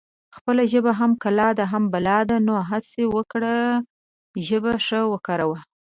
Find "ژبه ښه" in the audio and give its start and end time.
4.47-4.99